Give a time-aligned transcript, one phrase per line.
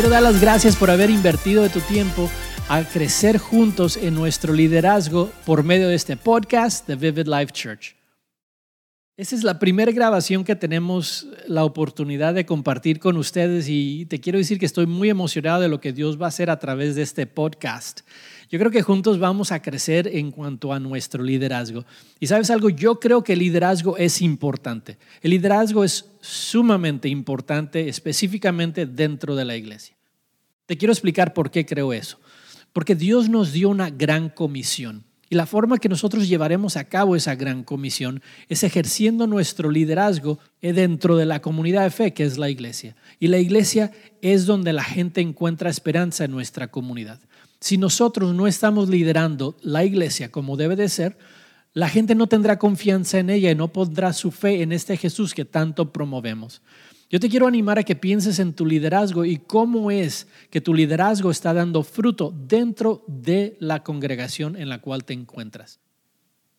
[0.00, 2.30] quiero dar las gracias por haber invertido de tu tiempo
[2.70, 7.99] a crecer juntos en nuestro liderazgo por medio de este podcast de Vivid Life Church.
[9.20, 14.18] Esta es la primera grabación que tenemos la oportunidad de compartir con ustedes y te
[14.18, 16.94] quiero decir que estoy muy emocionado de lo que Dios va a hacer a través
[16.94, 18.00] de este podcast.
[18.48, 21.84] Yo creo que juntos vamos a crecer en cuanto a nuestro liderazgo.
[22.18, 24.96] Y sabes algo, yo creo que el liderazgo es importante.
[25.20, 29.94] El liderazgo es sumamente importante, específicamente dentro de la iglesia.
[30.64, 32.18] Te quiero explicar por qué creo eso.
[32.72, 35.04] Porque Dios nos dio una gran comisión.
[35.32, 40.40] Y la forma que nosotros llevaremos a cabo esa gran comisión es ejerciendo nuestro liderazgo
[40.60, 42.96] dentro de la comunidad de fe que es la iglesia.
[43.20, 47.20] Y la iglesia es donde la gente encuentra esperanza en nuestra comunidad.
[47.60, 51.16] Si nosotros no estamos liderando la iglesia como debe de ser,
[51.72, 55.34] la gente no tendrá confianza en ella y no pondrá su fe en este Jesús
[55.34, 56.62] que tanto promovemos.
[57.08, 60.74] Yo te quiero animar a que pienses en tu liderazgo y cómo es que tu
[60.74, 65.80] liderazgo está dando fruto dentro de la congregación en la cual te encuentras.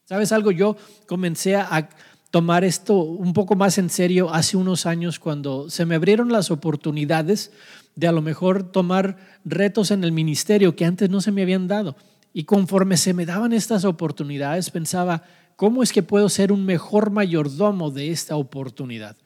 [0.04, 0.52] ¿Sabes algo?
[0.52, 0.76] Yo
[1.08, 1.90] comencé a
[2.32, 6.52] tomar esto un poco más en serio hace unos años cuando se me abrieron las
[6.52, 7.52] oportunidades
[7.96, 11.68] de a lo mejor tomar retos en el ministerio que antes no se me habían
[11.68, 11.96] dado.
[12.34, 15.24] Y conforme se me daban estas oportunidades, pensaba,
[15.56, 19.18] ¿cómo es que puedo ser un mejor mayordomo de esta oportunidad?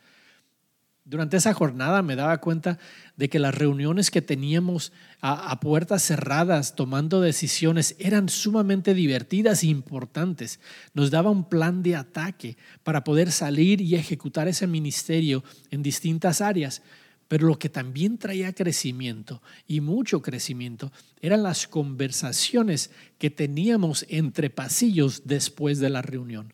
[1.07, 2.79] Durante esa jornada me daba cuenta
[3.15, 9.67] de que las reuniones que teníamos a, puertas cerradas tomando decisiones eran sumamente divertidas e
[9.67, 10.59] importantes.
[10.95, 16.41] Nos daba un plan de ataque para poder salir y ejecutar ese ministerio en distintas
[16.41, 16.81] áreas.
[17.27, 24.49] Pero lo que también traía crecimiento y mucho crecimiento eran las conversaciones que teníamos entre
[24.49, 26.53] pasillos después de la reunión.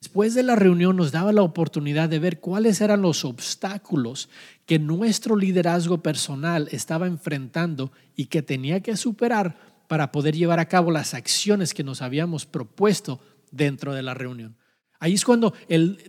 [0.00, 4.30] Después de la reunión nos daba la oportunidad de ver cuáles eran los obstáculos
[4.64, 9.58] que nuestro liderazgo personal estaba enfrentando y que tenía que superar
[9.88, 13.20] para poder llevar a cabo las acciones que nos habíamos propuesto
[13.50, 14.56] dentro de la reunión.
[15.00, 15.54] Ahí es cuando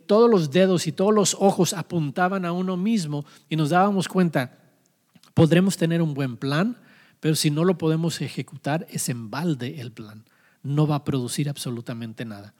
[0.05, 4.59] todos los dedos y todos los ojos apuntaban a uno mismo y nos dábamos cuenta,
[5.33, 6.77] podremos tener un buen plan,
[7.21, 10.25] pero si no lo podemos ejecutar, es en balde el plan.
[10.61, 12.53] No va a producir absolutamente nada.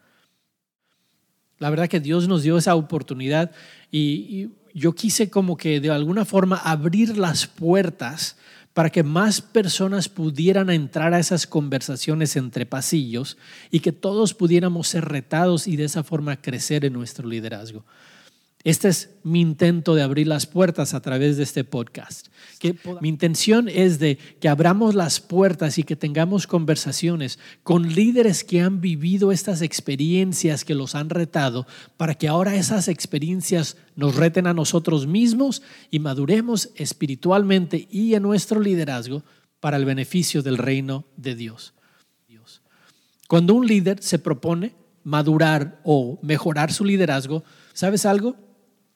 [1.58, 3.52] La verdad que Dios nos dio esa oportunidad
[3.90, 8.36] y, yo quise como que de alguna forma abrir las puertas
[8.74, 13.36] para que más personas pudieran entrar a esas conversaciones entre pasillos
[13.70, 17.84] y que todos pudiéramos ser retados y de esa forma crecer en nuestro liderazgo.
[18.64, 22.28] Este es mi intento de abrir las puertas a través de este podcast.
[22.60, 28.44] Que mi intención es de que abramos las puertas y que tengamos conversaciones con líderes
[28.44, 34.14] que han vivido estas experiencias que los han retado para que ahora esas experiencias nos
[34.14, 39.24] reten a nosotros mismos y maduremos espiritualmente y en nuestro liderazgo
[39.58, 41.74] para el beneficio del reino de Dios.
[43.32, 44.74] Cuando un líder se propone
[45.04, 48.36] madurar o mejorar su liderazgo, ¿sabes algo?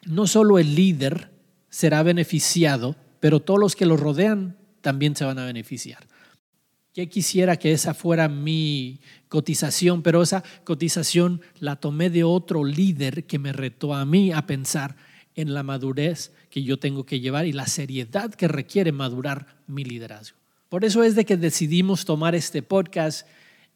[0.06, 1.30] No solo el líder
[1.68, 6.06] será beneficiado, pero todos los que lo rodean también se van a beneficiar.
[6.94, 13.24] Yo quisiera que esa fuera mi cotización, pero esa cotización la tomé de otro líder
[13.24, 14.96] que me retó a mí a pensar
[15.34, 19.84] en la madurez que yo tengo que llevar y la seriedad que requiere madurar mi
[19.84, 20.38] liderazgo.
[20.70, 23.26] Por eso es de que decidimos tomar este podcast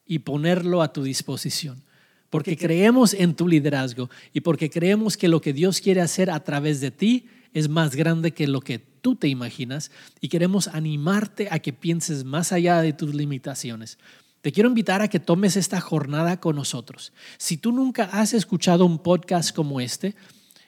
[0.07, 1.83] y ponerlo a tu disposición
[2.31, 6.43] porque creemos en tu liderazgo y porque creemos que lo que Dios quiere hacer a
[6.43, 11.49] través de ti es más grande que lo que tú te imaginas y queremos animarte
[11.51, 13.99] a que pienses más allá de tus limitaciones.
[14.41, 17.11] Te quiero invitar a que tomes esta jornada con nosotros.
[17.37, 20.15] Si tú nunca has escuchado un podcast como este,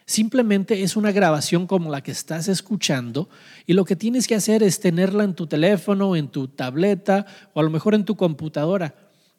[0.05, 3.29] simplemente es una grabación como la que estás escuchando
[3.65, 7.61] y lo que tienes que hacer es tenerla en tu teléfono, en tu tableta o
[7.61, 8.93] a lo mejor en tu computadora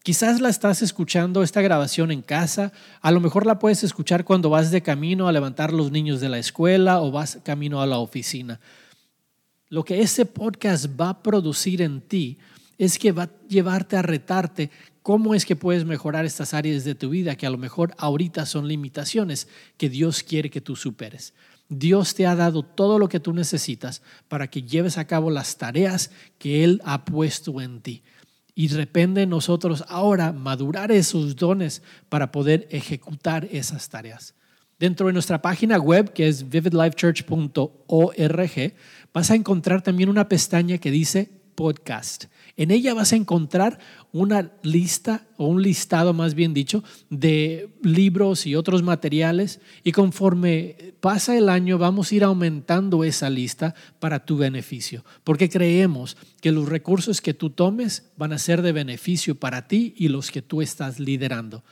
[0.04, 4.50] Quizás la estás escuchando esta grabación en casa, a lo mejor la puedes escuchar cuando
[4.50, 7.96] vas de camino a levantar los niños de la escuela o vas camino a la
[7.96, 8.60] oficina.
[9.70, 12.36] Lo que ese podcast va a producir en ti
[12.76, 14.70] es que va a llevarte a retarte
[15.00, 18.44] cómo es que puedes mejorar estas áreas de tu vida que a lo mejor ahorita
[18.44, 19.48] son limitaciones
[19.78, 21.32] que Dios quiere que tú superes.
[21.70, 25.56] Dios te ha dado todo lo que tú necesitas para que lleves a cabo las
[25.56, 28.02] tareas que Él ha puesto en ti.
[28.54, 28.68] Y
[29.14, 34.34] de nosotros ahora madurar esos dones para poder ejecutar esas tareas.
[34.78, 38.74] Dentro de nuestra página web, que es vividlifechurch.org,
[39.12, 42.24] vas a encontrar también una pestaña que dice podcast.
[42.56, 43.78] En ella vas a encontrar
[44.14, 50.94] una lista o un listado más bien dicho de libros y otros materiales y conforme
[51.00, 56.52] pasa el año vamos a ir aumentando esa lista para tu beneficio porque creemos que
[56.52, 60.42] los recursos que tú tomes van a ser de beneficio para ti y los que
[60.42, 61.64] tú estás liderando.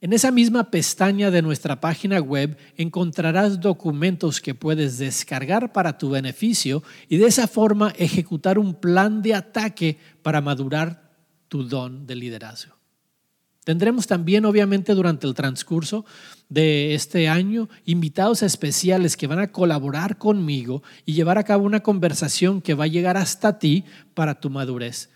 [0.00, 6.10] En esa misma pestaña de nuestra página web encontrarás documentos que puedes descargar para tu
[6.10, 11.09] beneficio y de esa forma ejecutar un plan de ataque para madurar
[11.50, 12.76] tu don de liderazgo.
[13.64, 16.06] Tendremos también, obviamente, durante el transcurso
[16.48, 21.80] de este año, invitados especiales que van a colaborar conmigo y llevar a cabo una
[21.80, 25.10] conversación que va a llegar hasta ti para tu madurez.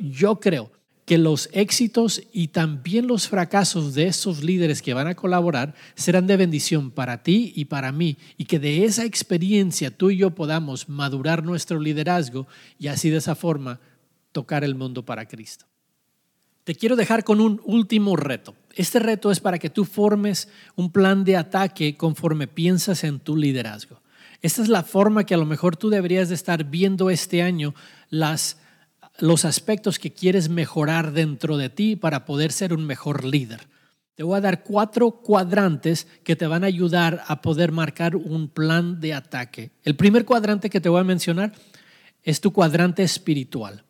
[0.00, 0.72] yo creo
[1.04, 6.26] que los éxitos y también los fracasos de esos líderes que van a colaborar serán
[6.26, 10.34] de bendición para ti y para mí y que de esa experiencia tú y yo
[10.34, 12.48] podamos madurar nuestro liderazgo
[12.80, 13.78] y así de esa forma
[14.36, 15.64] tocar el mundo para Cristo.
[16.64, 18.54] Te quiero dejar con un último reto.
[18.74, 23.34] Este reto es para que tú formes un plan de ataque conforme piensas en tu
[23.34, 24.02] liderazgo.
[24.42, 27.74] Esta es la forma que a lo mejor tú deberías de estar viendo este año
[28.10, 28.58] las
[29.20, 33.60] los aspectos que quieres mejorar dentro de ti para poder ser un mejor líder.
[34.14, 38.48] Te voy a dar cuatro cuadrantes que te van a ayudar a poder marcar un
[38.48, 39.70] plan de ataque.
[39.82, 41.54] El primer cuadrante que te voy a mencionar
[42.22, 43.85] es tu cuadrante espiritual.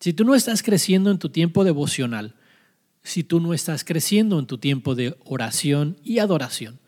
[0.00, 2.34] Si tú no estás creciendo en tu tiempo devocional,
[3.02, 6.80] si tú no estás creciendo en tu tiempo de oración y adoración,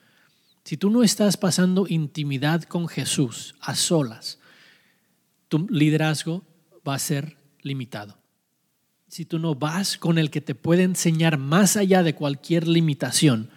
[0.64, 4.38] si tú no estás pasando intimidad con Jesús a solas,
[5.48, 6.44] tu liderazgo
[6.86, 8.18] va a ser limitado.
[9.08, 13.48] Si tú no vas con el que te puede enseñar más allá de cualquier limitación,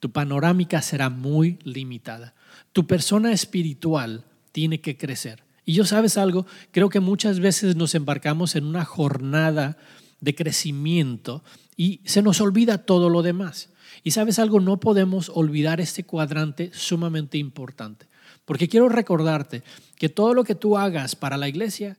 [0.00, 2.34] tu panorámica será muy limitada.
[2.72, 5.45] Tu persona espiritual tiene que crecer.
[5.66, 9.76] Y yo sabes algo, creo que muchas veces nos embarcamos en una jornada
[10.20, 11.42] de crecimiento
[11.76, 13.70] y se nos olvida todo lo demás.
[14.04, 18.06] Y sabes algo, no podemos olvidar este cuadrante sumamente importante.
[18.44, 19.64] Porque quiero recordarte
[19.96, 21.98] que todo lo que tú hagas para la iglesia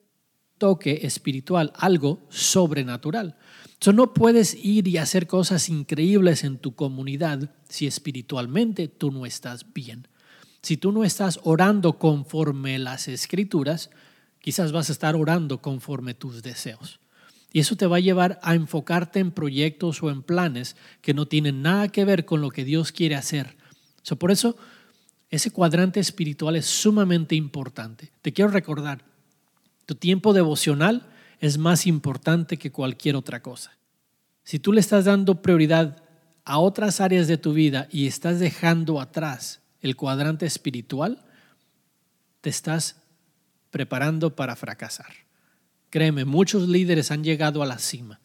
[0.57, 3.35] toque espiritual, algo sobrenatural.
[3.79, 9.25] So, no puedes ir y hacer cosas increíbles en tu comunidad si espiritualmente tú no
[9.25, 10.07] estás bien.
[10.61, 13.89] Si tú no estás orando conforme las escrituras,
[14.39, 16.99] quizás vas a estar orando conforme tus deseos.
[17.53, 21.25] Y eso te va a llevar a enfocarte en proyectos o en planes que no
[21.27, 23.55] tienen nada que ver con lo que Dios quiere hacer.
[24.01, 24.57] So, por eso,
[25.29, 28.11] ese cuadrante espiritual es sumamente importante.
[28.21, 29.03] Te quiero recordar,
[29.85, 31.07] tu tiempo devocional
[31.39, 33.77] es más importante que cualquier otra cosa.
[34.43, 36.03] Si tú le estás dando prioridad
[36.45, 41.23] a otras áreas de tu vida y estás dejando atrás el cuadrante espiritual,
[42.41, 43.01] te estás
[43.71, 45.13] preparando para fracasar.
[45.89, 48.19] Créeme, muchos líderes han llegado a la cima.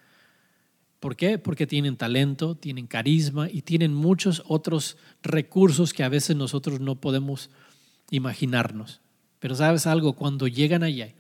[1.01, 1.39] ¿Por qué?
[1.39, 7.01] Porque tienen talento, tienen carisma y tienen muchos otros recursos que a veces nosotros no
[7.01, 7.51] podemos
[8.11, 9.01] imaginarnos.
[9.41, 11.13] Pero sabes algo, cuando llegan allá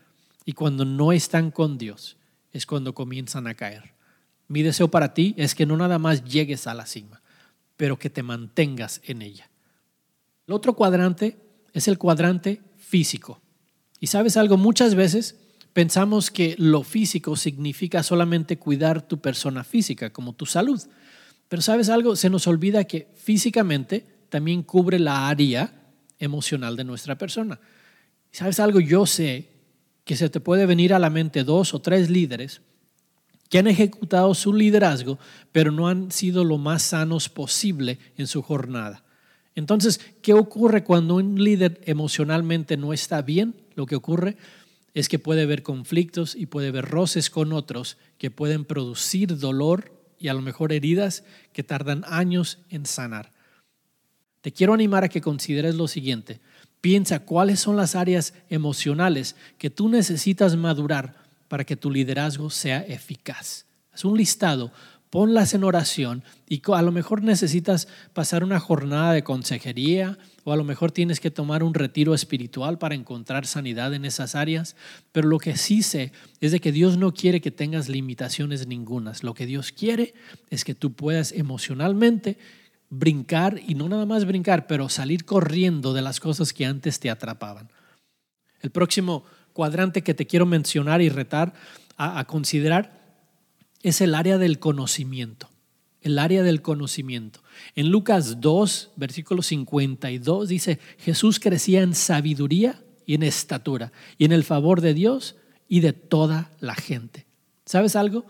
[0.45, 2.17] y cuando no están con Dios
[2.53, 3.95] es cuando comienzan a caer.
[4.47, 7.23] Mi deseo para ti es que no nada más llegues a la cima,
[7.77, 9.49] pero que te mantengas en ella.
[10.47, 11.39] El otro cuadrante
[11.73, 13.41] es el cuadrante físico.
[14.01, 15.37] Y sabes algo, muchas veces
[15.73, 20.81] pensamos que lo físico significa solamente cuidar tu persona física, como tu salud.
[21.49, 25.73] Pero sabes algo, se nos olvida que físicamente también cubre la área
[26.19, 27.61] emocional de nuestra persona.
[28.31, 28.81] ¿Sabes algo?
[28.81, 29.51] Yo sé
[30.05, 32.63] que se te puede venir a la mente dos o tres líderes
[33.49, 35.19] que han ejecutado su liderazgo,
[35.53, 39.05] pero no han sido lo más sanos posible en su jornada.
[39.55, 43.55] Entonces, ¿qué ocurre cuando un líder emocionalmente no está bien?
[43.75, 44.37] Lo que ocurre
[44.95, 49.93] es que puede haber conflictos y puede haber roces con otros que pueden producir dolor
[50.19, 53.33] y a lo mejor heridas que tardan años en sanar.
[54.41, 56.41] Te quiero animar a que consideres lo siguiente.
[56.81, 61.15] Piensa cuáles son las áreas emocionales que tú necesitas madurar
[61.49, 63.67] para que tu liderazgo sea eficaz.
[63.93, 64.73] Haz un listado,
[65.13, 70.57] ponlas en oración y a lo mejor necesitas pasar una jornada de consejería o a
[70.57, 74.75] lo mejor tienes que tomar un retiro espiritual para encontrar sanidad en esas áreas.
[75.13, 79.23] Pero lo que sí sé es de que Dios no quiere que tengas limitaciones ningunas.
[79.23, 80.15] Lo que Dios quiere
[80.49, 82.39] es que tú puedas emocionalmente
[82.89, 87.11] brincar y no nada más brincar, pero salir corriendo de las cosas que antes te
[87.11, 87.69] atrapaban.
[88.63, 91.53] El próximo cuadrante que te quiero mencionar y retar
[91.99, 93.02] a, considerar
[93.83, 95.49] es el área del conocimiento.
[96.01, 97.43] El área del conocimiento.
[97.77, 104.33] En Lucas 2, versículo 52 dice, Jesús crecía en sabiduría y en estatura y en
[104.33, 105.37] el favor de Dios
[105.69, 107.27] y de toda la gente.
[107.65, 108.27] ¿Sabes algo?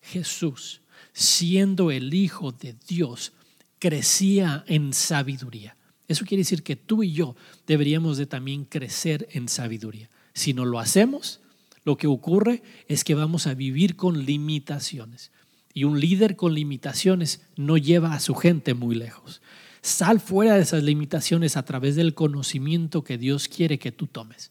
[0.00, 0.82] Jesús,
[1.12, 3.32] siendo el Hijo de Dios,
[3.78, 5.76] crecía en sabiduría.
[6.06, 10.10] Eso quiere decir que tú y yo deberíamos de también crecer en sabiduría.
[10.32, 11.40] Si no lo hacemos,
[11.84, 15.32] lo que ocurre es que vamos a vivir con limitaciones.
[15.72, 19.40] Y un líder con limitaciones no lleva a su gente muy lejos.
[19.82, 24.50] Sal fuera de esas limitaciones a través del conocimiento que Dios quiere que tú tomes.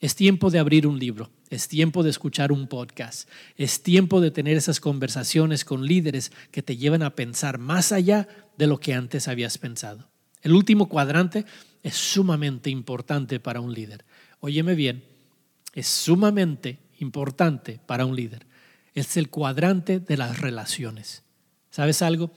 [0.00, 4.30] Es tiempo de abrir un libro, es tiempo de escuchar un podcast, es tiempo de
[4.30, 8.26] tener esas conversaciones con líderes que te llevan a pensar más allá
[8.58, 10.08] de lo que antes habías pensado.
[10.42, 11.44] El último cuadrante
[11.82, 14.04] es sumamente importante para un líder.
[14.40, 15.04] Óyeme bien,
[15.74, 18.46] es sumamente importante para un líder.
[18.94, 21.24] Es el cuadrante de las relaciones.
[21.70, 22.30] ¿Sabes algo?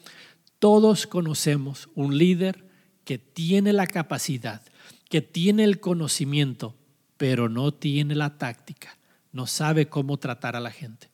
[0.60, 2.66] Todos conocemos un líder
[3.06, 4.62] que tiene la capacidad,
[5.10, 6.76] que tiene el conocimiento,
[7.16, 8.98] pero no tiene la táctica,
[9.32, 11.10] no sabe cómo tratar a la gente.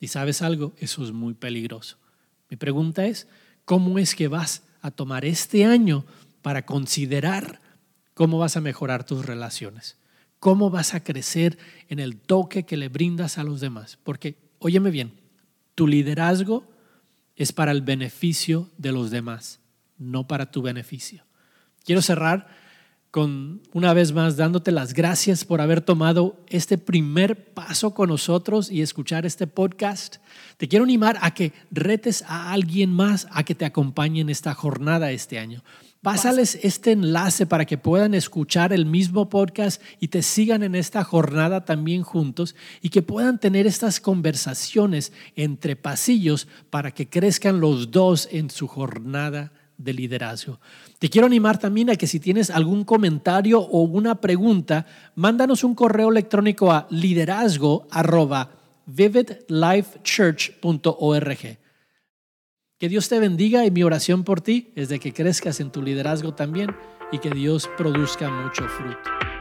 [0.00, 1.98] Y sabes algo, eso es muy peligroso.
[2.48, 3.28] Mi pregunta es,
[3.64, 6.04] ¿cómo es que vas a tomar este año
[6.42, 7.60] para considerar
[8.14, 9.96] cómo vas a mejorar tus relaciones?
[10.40, 13.98] ¿Cómo vas a crecer en el toque que le brindas a los demás?
[14.02, 15.12] Porque, óyeme bien,
[15.74, 16.68] tu liderazgo
[17.36, 19.60] es para el beneficio de los demás,
[19.98, 21.24] no para tu beneficio.
[21.84, 22.48] Quiero cerrar
[23.10, 28.70] con una vez más dándote las gracias por haber tomado este primer paso con nosotros
[28.70, 30.16] y escuchar este podcast.
[30.58, 34.52] Te quiero animar a que retes a alguien más a que te acompañe en esta
[34.52, 35.62] jornada este año.
[36.02, 41.02] Pásales este enlace para que puedan escuchar el mismo podcast y te sigan en esta
[41.02, 47.90] jornada también juntos y que puedan tener estas conversaciones entre pasillos para que crezcan los
[47.90, 50.60] dos en su jornada de liderazgo.
[50.98, 55.74] Te quiero animar también a que si tienes algún comentario o una pregunta, mándanos un
[55.74, 57.86] correo electrónico a liderazgo
[62.78, 65.82] que Dios te bendiga y mi oración por ti es de que crezcas en tu
[65.82, 66.74] liderazgo también
[67.10, 69.35] y que Dios produzca mucho fruto.